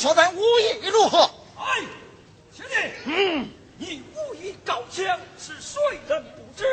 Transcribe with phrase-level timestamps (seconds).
[0.00, 1.30] 说咱武艺如何？
[1.58, 1.82] 哎
[2.56, 2.74] 兄弟
[3.04, 3.50] 嗯。
[3.76, 5.78] 你武艺高强是谁
[6.08, 6.64] 人不知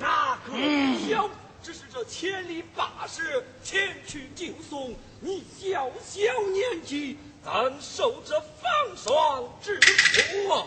[0.00, 1.30] 哪个不晓
[1.62, 6.20] 只是这千里跋涉前去就送你小小
[6.50, 10.66] 年纪怎受这风霜之苦啊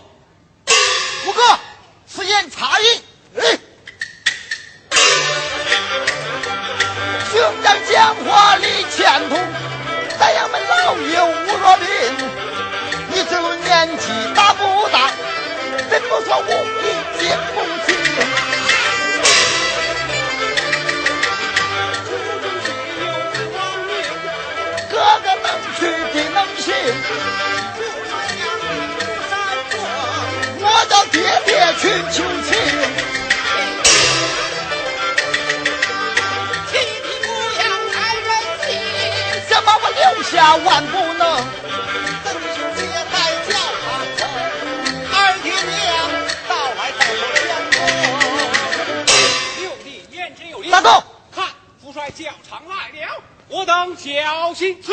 [1.25, 1.59] 虎哥
[2.07, 3.01] 此言差矣。
[17.53, 17.87] 夫妻，
[22.03, 22.07] 夫，
[22.99, 23.03] 有。
[24.89, 25.47] 哥哥能
[25.77, 25.79] 去
[26.13, 26.65] 的能行。
[30.59, 32.15] 我叫爹爹去求
[32.47, 32.49] 亲。
[37.93, 38.27] 太任
[38.65, 38.67] 性，
[39.49, 40.93] 想把我留下万步。
[53.55, 54.91] 我等小心死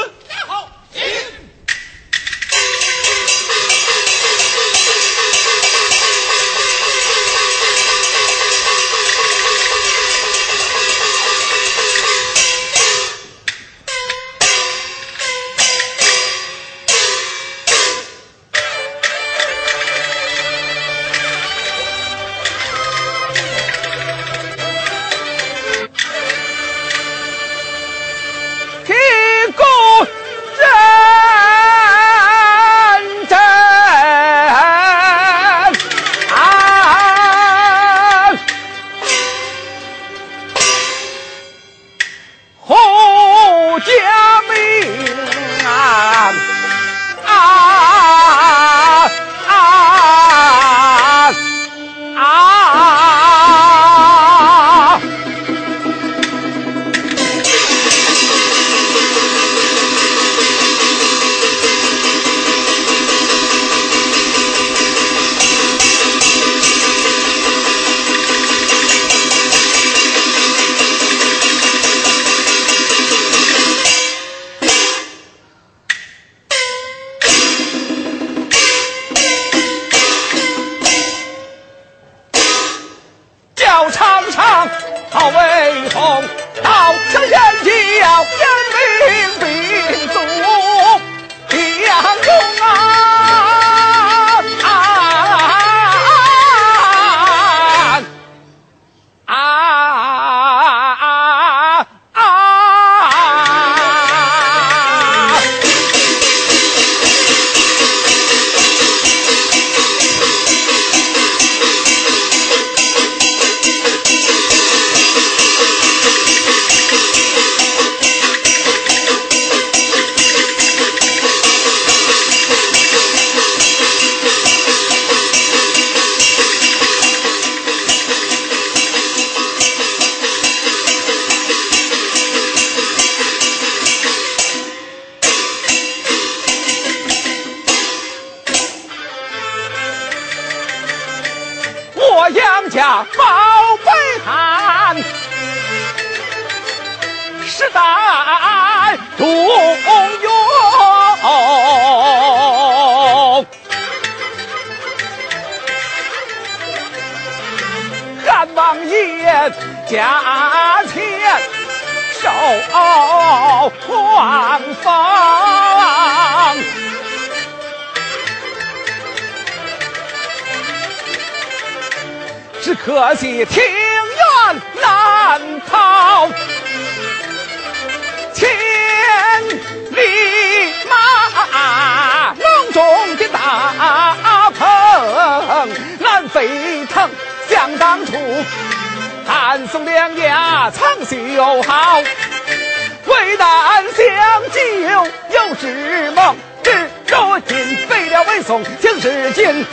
[198.43, 199.67] 宋，请示今，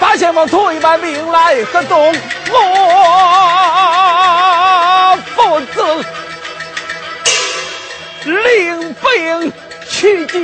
[0.00, 2.14] 八贤王退班命来合纵？
[2.50, 2.56] 我
[5.34, 6.04] 父子
[8.24, 9.52] 领兵
[9.88, 10.38] 去救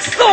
[0.00, 0.24] 宋。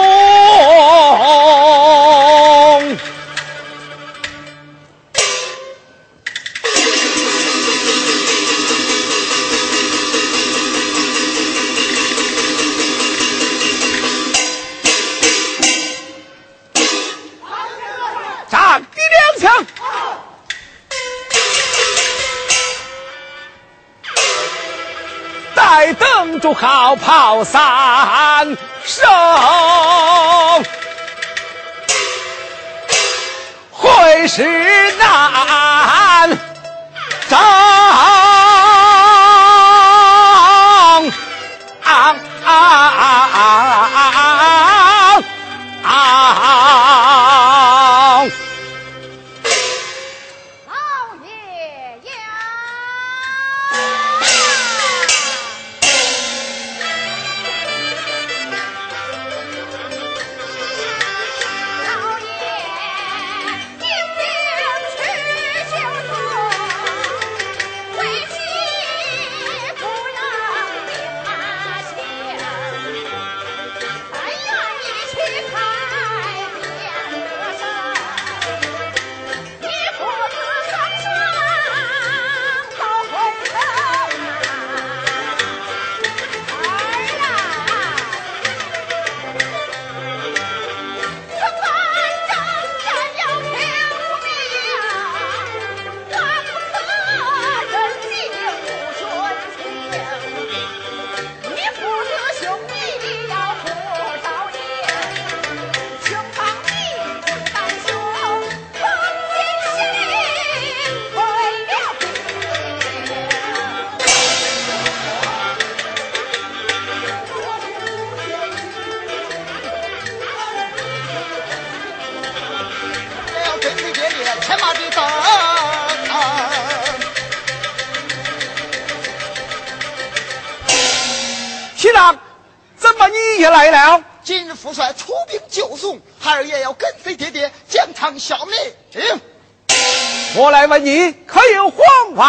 [26.41, 29.07] 住好炮三声，
[33.69, 36.29] 会师南
[37.29, 37.38] 征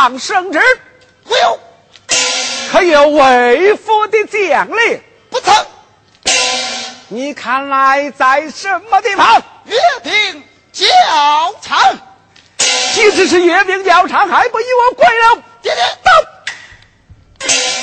[0.02, 0.58] 皇王圣旨？
[1.28, 1.60] 没有，
[2.72, 5.00] 可有为父的奖励？
[5.30, 5.54] 不曾
[7.06, 9.40] 你看来在什么地方？
[9.64, 10.42] 阅兵
[10.72, 10.84] 教
[11.62, 11.96] 场。
[12.94, 15.42] 即使是阅兵教场，还不与我跪了？
[15.62, 16.10] 爹爹，到！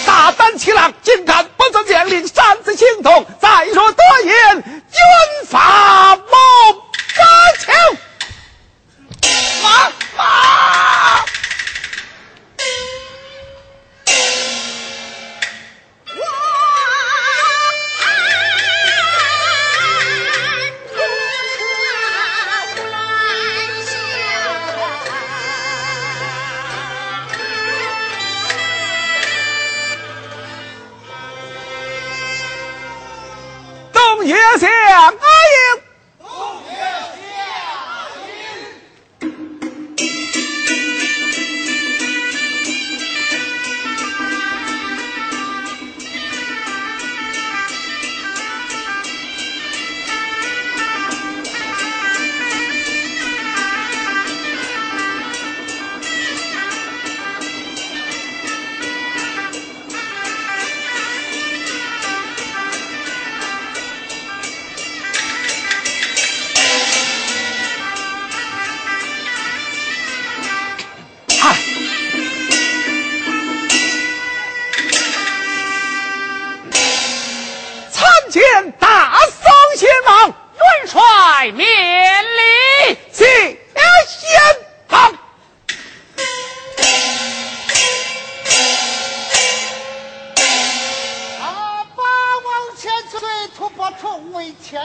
[0.05, 3.25] 大胆欺狼，竟敢不遵将令擅自行动！
[3.39, 4.03] 再说多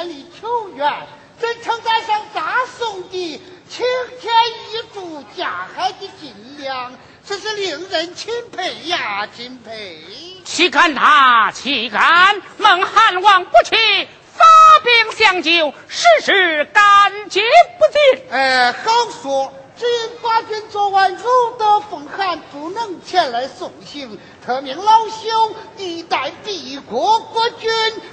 [0.05, 0.93] 千里求援，
[1.41, 3.87] 真称得上大宋的青
[4.21, 4.35] 天
[4.71, 6.93] 一柱，架海的金梁，
[7.25, 9.27] 真是令人钦佩呀！
[9.35, 10.05] 钦佩。
[10.45, 12.43] 岂敢他，岂敢！
[12.59, 14.45] 孟汉王不弃，发
[14.85, 17.41] 兵相救，实是感激
[17.79, 17.87] 不
[18.21, 18.31] 尽。
[18.31, 21.25] 哎，好说，只因寡君昨晚入
[21.59, 27.71] 得风寒，不能前来送行，特命老朽一代帝国国君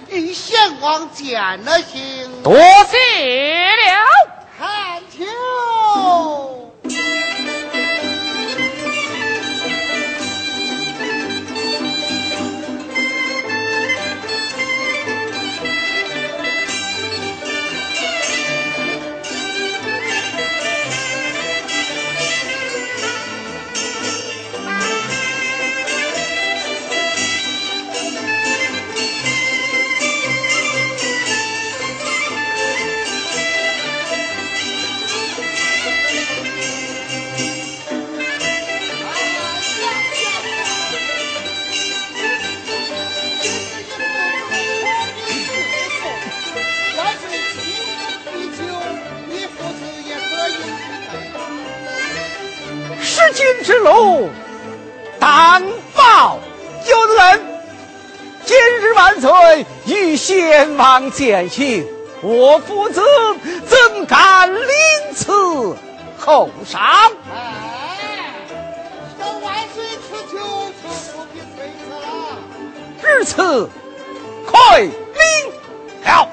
[0.09, 2.41] 与贤王见了行。
[2.41, 2.97] 多谢
[3.75, 4.07] 了。
[4.57, 6.70] 汉秋。
[53.63, 54.29] 之路，
[55.19, 55.63] 但
[55.95, 56.39] 报
[56.87, 57.41] 有恩。
[58.43, 61.85] 今日万岁与先王见行，
[62.21, 63.01] 我父子
[63.67, 64.63] 怎敢临
[65.15, 65.31] 此
[66.17, 66.81] 后赏？
[67.31, 68.33] 哎，
[69.17, 70.37] 向万岁出求，
[70.81, 72.05] 就不必推辞了。
[73.01, 73.69] 至此
[74.45, 74.89] 快领
[76.03, 76.27] 了。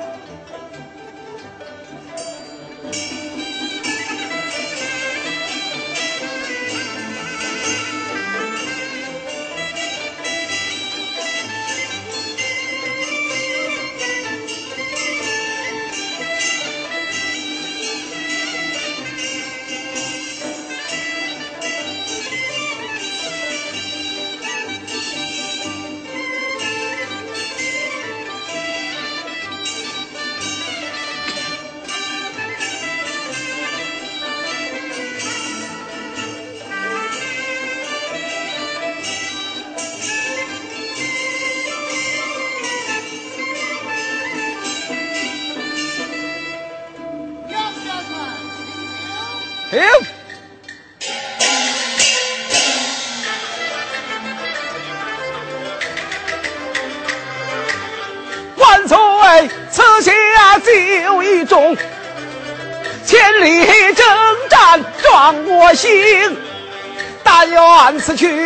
[68.08, 68.37] C'est sûr.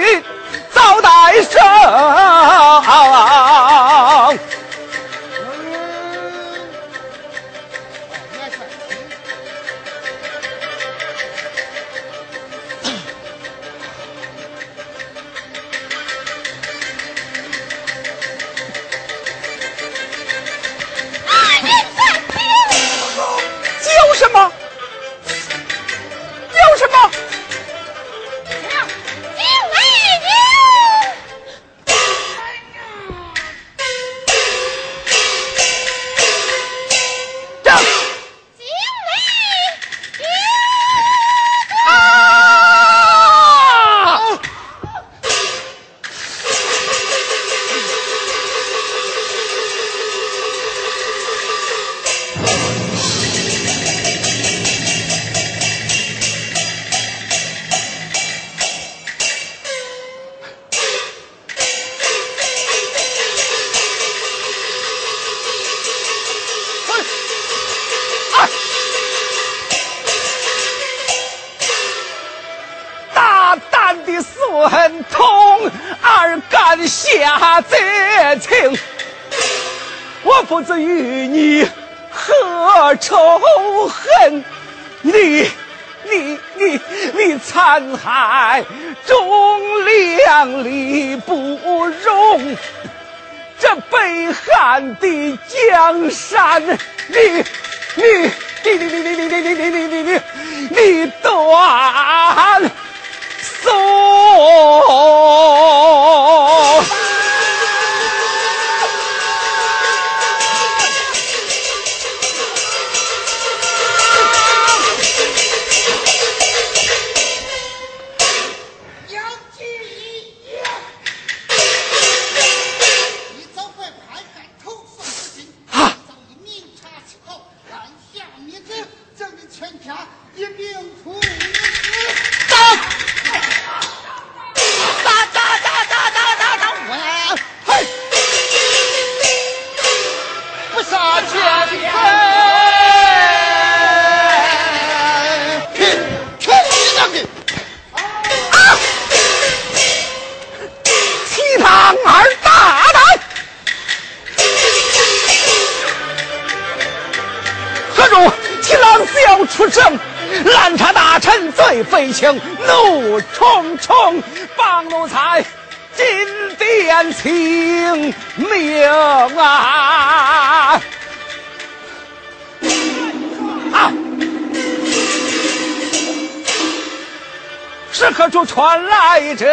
[178.44, 179.46] 传来这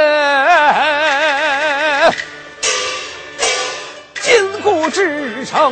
[4.22, 5.72] 金鼓之城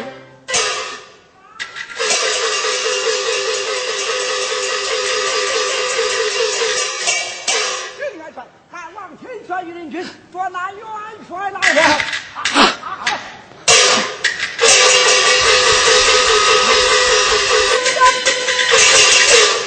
[8.17, 10.81] 元帅汉王亲率御林军捉拿元
[11.27, 11.81] 帅来了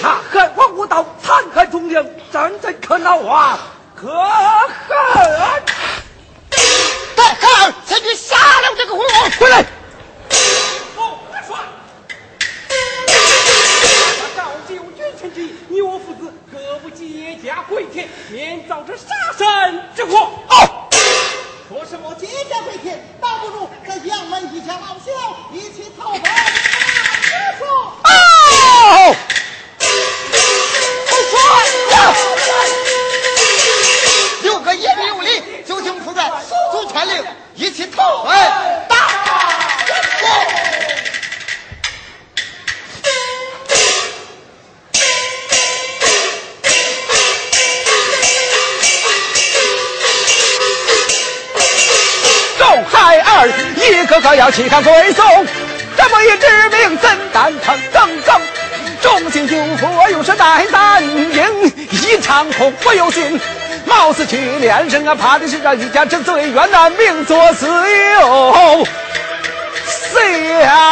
[0.03, 2.05] 那汉王舞蹈残害忠良
[2.71, 3.19] 你磕脑
[64.91, 68.87] 生啊，怕的是这一家之罪，冤难命作死有
[70.13, 70.83] 谁啊？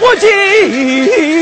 [0.00, 1.33] 我今。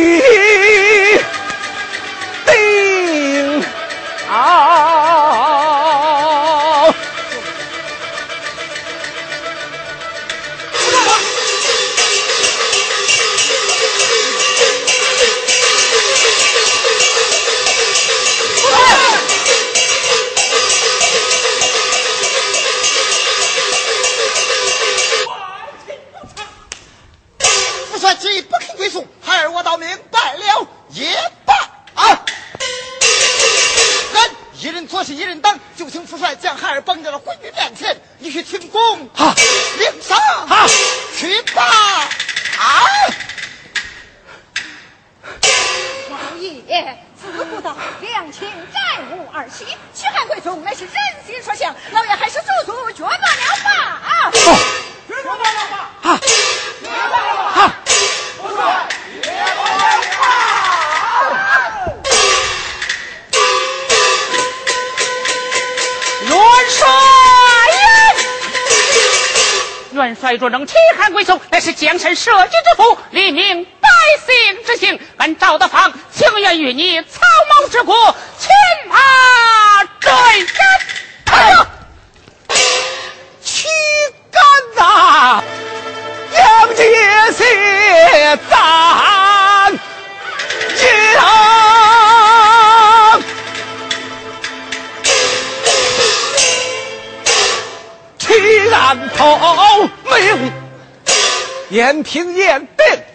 [101.73, 103.12] 延平延定。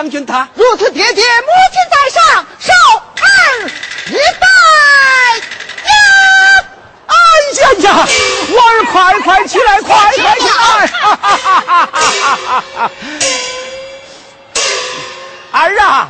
[0.00, 2.72] 将军他如此爹爹，母亲在上，受
[3.20, 3.68] 儿
[4.06, 4.46] 一拜
[5.90, 5.92] 呀！
[7.06, 7.12] 哎
[7.60, 8.08] 呀呀，
[8.48, 10.56] 我儿快快起来，快快起来！
[15.52, 16.08] 儿啊，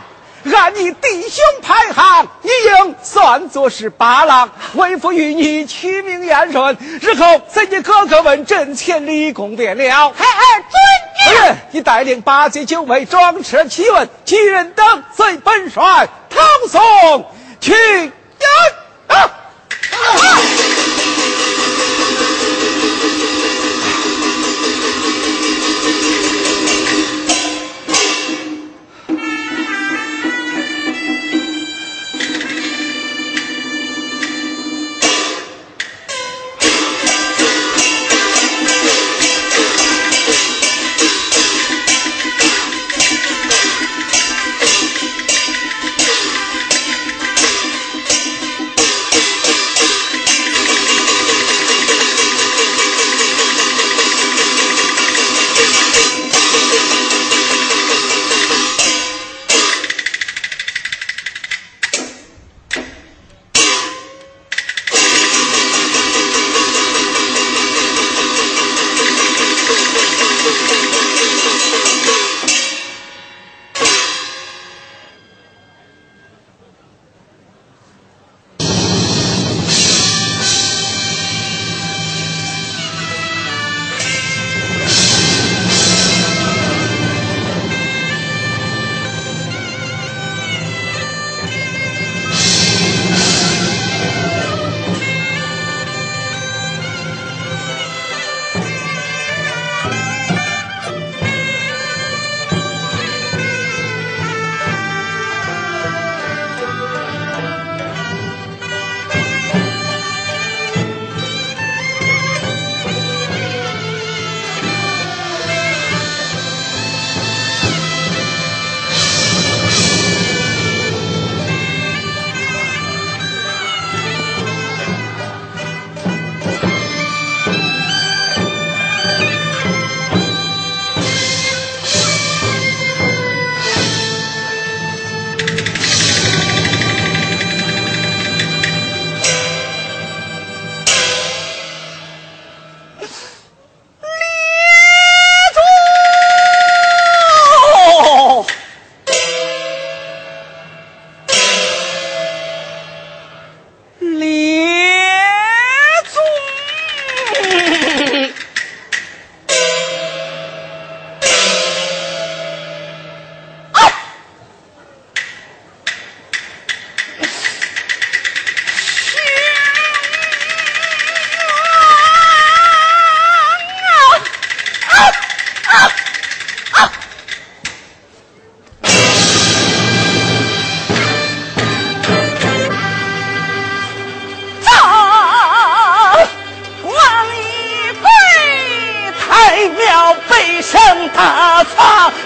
[0.55, 4.48] 按你弟兄排行，你应算作是八郎。
[4.74, 10.11] 为父与你取名言顺，日后在你哥哥问朕千里功便了。
[10.11, 10.81] 嘿嘿尊。
[11.32, 11.56] 人。
[11.72, 17.24] 你带领八戒、九妹、装车、七文、七人等随本帅唐宋
[17.60, 17.72] 去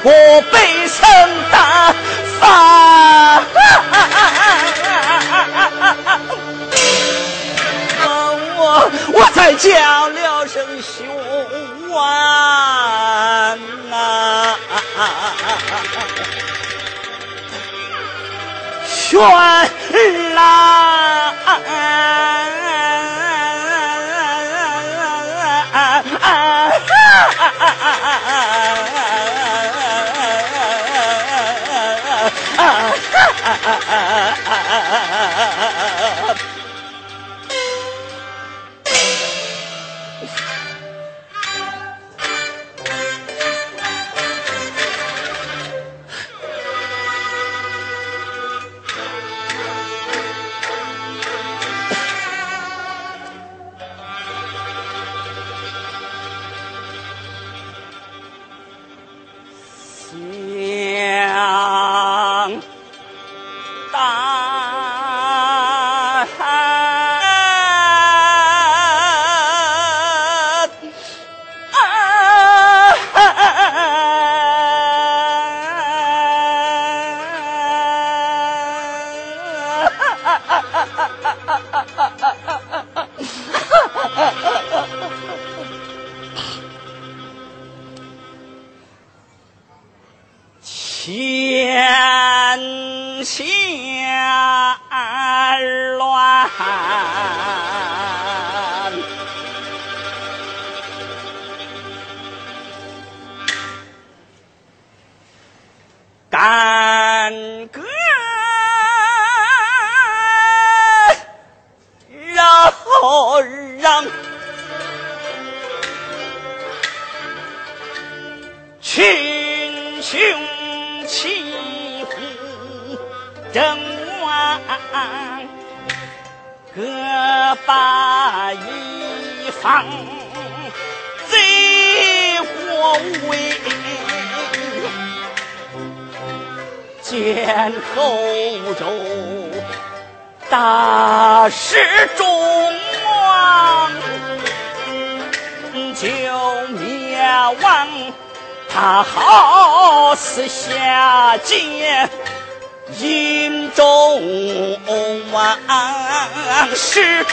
[0.03, 0.11] 我
[0.53, 1.05] 背上
[1.51, 1.95] 大
[2.41, 3.43] 发，
[8.57, 8.61] 我
[9.13, 11.07] 我才叫了声雄
[11.93, 13.57] 啊，
[18.85, 19.19] 宣
[20.35, 20.84] 啦！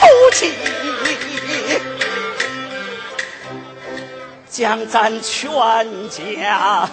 [0.02, 0.52] 夫妻，
[4.50, 5.48] 将咱全
[6.10, 6.90] 家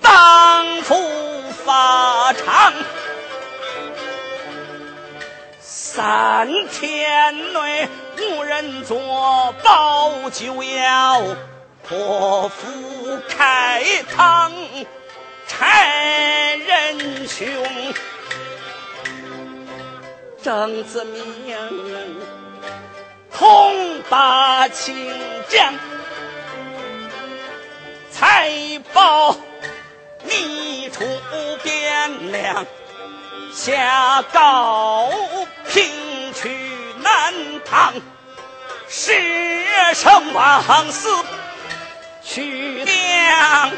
[0.00, 0.94] 当夫
[1.64, 2.72] 法场。
[5.58, 11.22] 三天内无人做保就要。
[11.88, 13.82] 破釜开
[14.14, 14.52] 膛，
[15.46, 17.46] 拆人胸，
[20.42, 21.22] 张子明
[23.36, 24.94] 统把清
[25.48, 25.74] 江，
[28.10, 28.50] 才
[28.92, 29.36] 报
[30.22, 31.04] 你出
[31.64, 32.64] 汴梁，
[33.52, 35.10] 下高
[35.68, 36.48] 平去
[37.02, 37.94] 南唐，
[38.88, 39.12] 舍
[39.94, 41.08] 生忘死。
[42.22, 43.70] 去娘，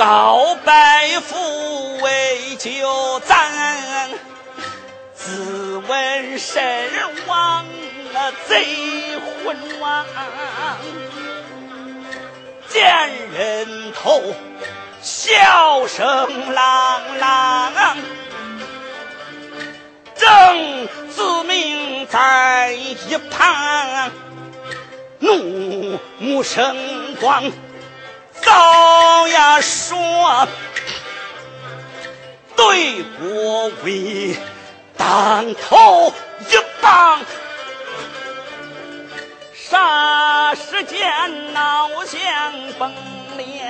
[0.00, 3.50] 告白父为救咱，
[5.14, 6.90] 自问身
[7.26, 7.66] 亡
[8.48, 10.06] 贼魂王，
[12.66, 14.22] 见人头，
[15.02, 17.98] 笑声朗朗，
[20.16, 24.10] 正子明在一旁。
[25.18, 27.52] 怒目生光，
[28.42, 30.48] 早呀说，
[32.56, 34.36] 对国威
[34.96, 36.12] 当头
[36.48, 37.20] 一棒，
[39.70, 42.92] 霎时间脑浆崩
[43.36, 43.62] 裂，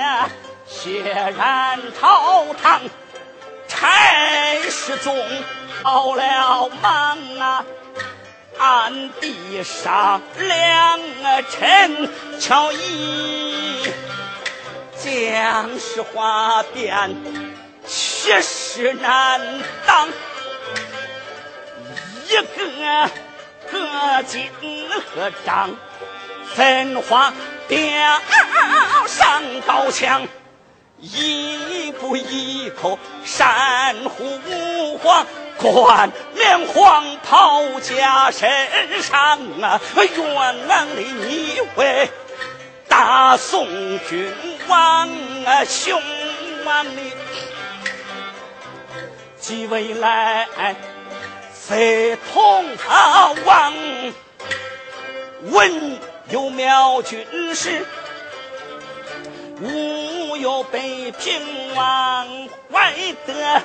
[0.67, 2.81] 血染朝堂，
[3.67, 3.87] 差
[4.69, 5.15] 事中
[5.83, 7.65] 跑了忙啊。
[8.57, 10.99] 暗地上两
[11.49, 13.50] 臣巧议，
[15.03, 17.15] 将士话变，
[17.87, 19.41] 气势难
[19.87, 20.07] 当。
[22.27, 23.09] 一个
[23.71, 24.49] 个金
[25.15, 25.71] 和张，
[26.53, 27.33] 分化
[27.67, 27.79] 吊
[29.07, 30.27] 上高墙。
[30.99, 34.39] 一步一口山呼
[34.99, 35.25] 黄，
[35.57, 38.47] 冠冕黄袍加身
[39.01, 39.81] 上啊！
[39.95, 42.07] 愿里你为
[42.87, 43.67] 大宋
[44.07, 44.31] 军
[44.71, 45.09] 王
[45.45, 46.01] 啊，雄
[46.63, 47.11] 王你
[49.37, 50.47] 即未来
[51.53, 53.73] 非同他王，
[55.41, 57.85] 文有妙军师。
[59.59, 62.25] 武有北平王
[62.71, 62.93] 怀
[63.27, 63.61] 德，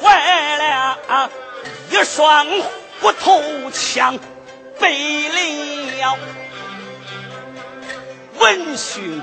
[0.00, 1.30] 坏了
[1.90, 2.44] 一双
[3.00, 4.18] 虎头枪，
[4.80, 6.18] 背了
[8.38, 9.22] 文勋，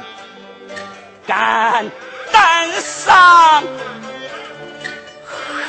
[1.31, 1.89] 肝
[2.33, 3.63] 胆丧，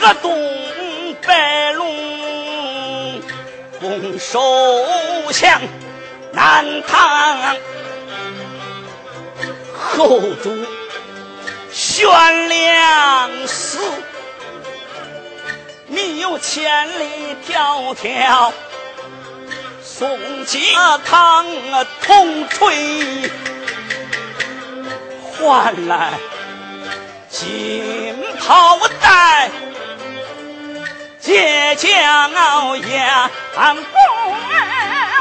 [0.00, 3.22] 河东白龙，
[3.78, 4.40] 拱手
[5.30, 5.60] 向
[6.32, 7.54] 南唐。
[9.78, 10.66] 后主
[11.70, 13.78] 悬梁死，
[15.86, 18.50] 你有千里迢迢
[19.80, 21.46] 送家堂
[22.00, 23.30] 铜锤，
[25.42, 26.12] 换来
[27.28, 29.50] 金袍带，
[31.18, 33.74] 借将傲阳公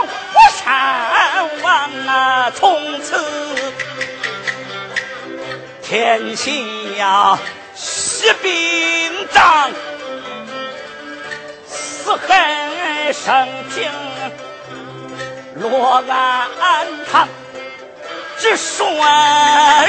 [0.05, 0.13] 虎
[0.63, 3.19] 山王啊，从此。
[5.81, 7.39] 天下
[7.73, 9.71] 息兵仗，
[11.65, 13.91] 死恨生平
[15.55, 17.27] 落安堂。
[18.41, 18.87] 只说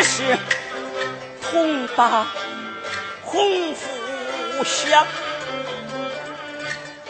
[0.03, 0.39] 是
[1.41, 2.27] 同把
[3.25, 5.07] 洪福祥，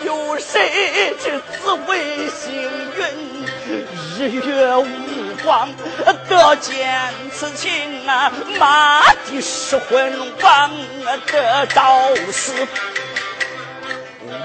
[0.05, 3.45] 有谁知紫微星云，
[4.21, 4.87] 日月无。
[5.43, 5.69] 光
[6.29, 10.71] 得见此情啊，马的失魂王
[11.27, 12.53] 的赵死，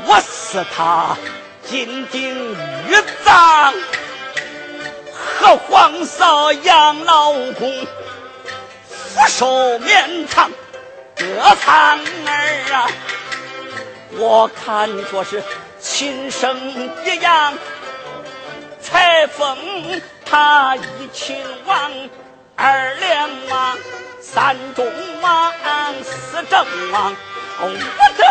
[0.08, 1.16] 我死他
[1.64, 2.54] 金顶
[2.88, 3.76] 玉葬。
[5.40, 7.88] 和皇嫂养老公，
[8.88, 10.52] 福寿绵长
[11.16, 12.88] 得苍儿啊！
[14.20, 15.44] 我看作是
[15.80, 16.58] 亲生
[17.06, 17.54] 一样，
[18.82, 21.92] 才封他一亲王，
[22.56, 23.78] 二两王，
[24.22, 24.86] 三中
[25.22, 25.54] 王，
[26.04, 27.16] 四正王。
[27.58, 28.24] 红不得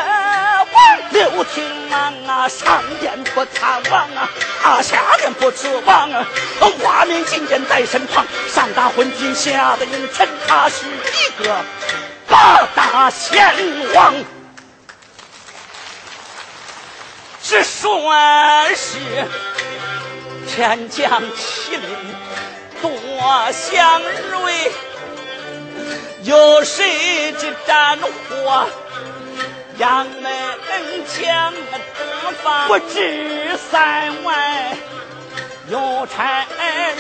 [0.73, 4.29] 王六听王啊，上殿不参王啊，
[4.63, 6.27] 啊下殿不辞王啊，
[6.61, 11.57] 花名金殿在身旁，上打昏君下的应承，他是一个
[12.29, 13.53] 八大贤
[13.95, 14.15] 王，
[17.43, 18.13] 只说
[18.77, 18.99] 是
[20.47, 22.15] 天降麒麟
[22.81, 24.71] 多祥瑞，
[26.23, 28.69] 有谁知战火？
[29.79, 30.33] 杨门
[31.07, 34.77] 将得法不知三万，
[35.69, 36.47] 又差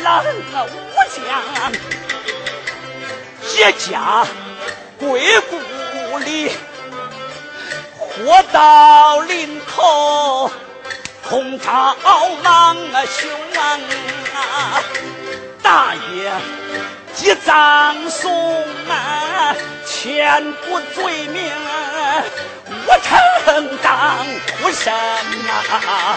[0.02, 0.24] 了
[0.64, 0.68] 武
[1.14, 1.72] 将，
[3.54, 4.26] 一家
[4.98, 6.52] 归故里，
[7.98, 10.50] 活到临头，
[11.26, 11.96] 空招
[12.42, 14.82] 忙啊凶啊，
[15.62, 16.30] 大爷
[17.16, 21.50] 即葬送啊，千古罪名。
[22.86, 24.26] 我承当
[24.60, 26.16] 哭神啊，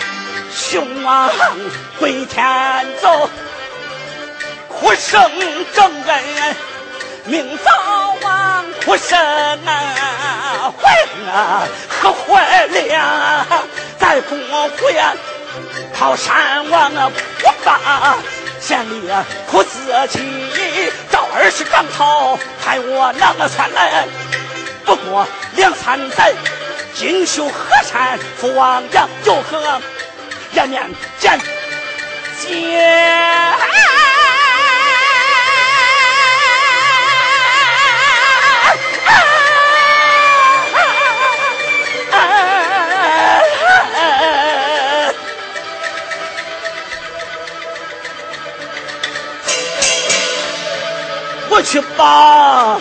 [0.53, 1.31] 雄王
[1.99, 3.29] 归天走，
[4.67, 5.31] 哭声
[5.73, 6.55] 正恩
[7.25, 7.71] 明早
[8.21, 11.63] 亡，苦神啊坏啊
[12.01, 13.45] 可坏了，
[13.97, 14.37] 在公
[14.77, 15.13] 府呀
[15.97, 17.09] 靠山王啊
[17.39, 18.17] 不把
[18.59, 19.09] 县里
[19.49, 19.79] 苦自
[20.09, 24.05] 己，赵二是张朝，害我那个算来
[24.85, 26.33] 不过两三载。
[26.95, 27.53] 锦绣河
[27.83, 29.81] 山，父王杨就和
[30.53, 30.83] 颜面
[31.17, 31.39] 见
[32.41, 34.08] 见。
[51.69, 52.79] 去把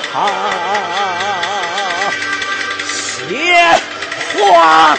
[3.28, 3.78] 谢。
[4.34, 4.98] 我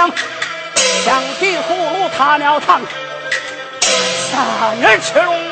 [0.01, 0.11] 枪，
[1.05, 2.81] 枪比葫芦他尿汤，
[4.31, 5.50] 三人吃龙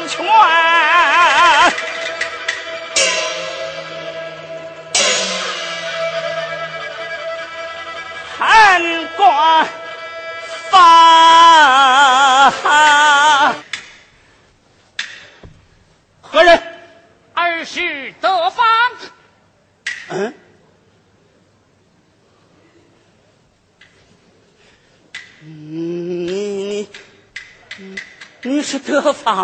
[29.09, 29.35] 得方，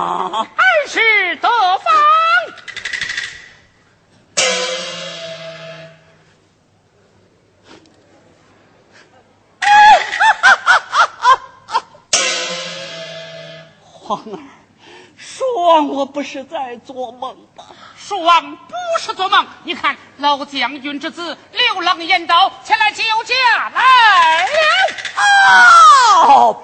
[0.43, 1.49] 儿是得
[1.79, 1.91] 方。
[13.91, 14.39] 皇儿，
[15.17, 17.65] 说我不是在做梦吧？
[17.97, 24.51] 蜀王不是做梦，你看老将军之子刘郎言道前来救驾来了。
[26.27, 26.64] 哦，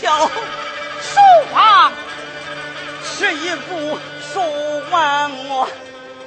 [0.00, 0.26] 巧。
[0.26, 1.20] 父
[1.54, 1.92] 王，
[3.02, 3.98] 是一副
[4.32, 4.44] 说
[4.90, 5.68] 完我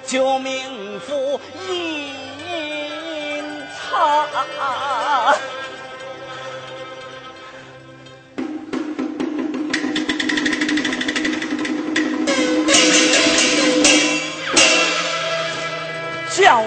[0.05, 1.39] 救命符
[1.69, 4.27] 银草。
[16.35, 16.63] 教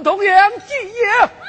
[0.00, 1.43] 同样敬业。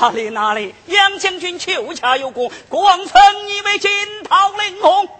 [0.00, 3.90] 哪里哪里，杨将军求驾有功，国王曾以为金
[4.24, 5.12] 涛领红，多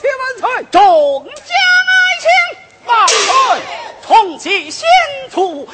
[0.00, 0.66] 谢万岁。
[0.72, 1.32] 众将
[1.86, 2.28] 爱卿，
[2.86, 3.62] 万岁。
[4.02, 4.88] 同济先
[5.30, 5.68] 卒，